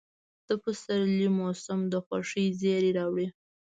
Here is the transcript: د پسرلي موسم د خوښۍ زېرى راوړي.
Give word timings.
د 0.47 0.49
پسرلي 0.63 1.29
موسم 1.39 1.79
د 1.93 1.95
خوښۍ 2.05 2.45
زېرى 2.59 2.91
راوړي. 2.97 3.27